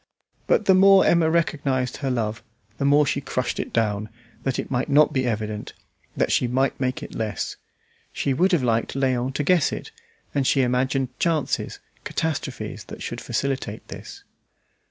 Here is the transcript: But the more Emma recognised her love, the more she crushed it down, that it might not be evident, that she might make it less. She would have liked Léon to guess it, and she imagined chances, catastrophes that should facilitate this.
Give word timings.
But 0.47 0.65
the 0.65 0.73
more 0.73 1.05
Emma 1.05 1.29
recognised 1.29 1.97
her 1.97 2.09
love, 2.09 2.41
the 2.79 2.85
more 2.85 3.05
she 3.05 3.21
crushed 3.21 3.59
it 3.59 3.71
down, 3.71 4.09
that 4.41 4.57
it 4.57 4.71
might 4.71 4.89
not 4.89 5.13
be 5.13 5.27
evident, 5.27 5.73
that 6.17 6.31
she 6.31 6.47
might 6.47 6.79
make 6.79 7.03
it 7.03 7.13
less. 7.13 7.55
She 8.11 8.33
would 8.33 8.51
have 8.51 8.63
liked 8.63 8.95
Léon 8.95 9.31
to 9.35 9.43
guess 9.43 9.71
it, 9.71 9.91
and 10.33 10.47
she 10.47 10.63
imagined 10.63 11.09
chances, 11.19 11.77
catastrophes 12.03 12.85
that 12.85 13.03
should 13.03 13.21
facilitate 13.21 13.89
this. 13.89 14.23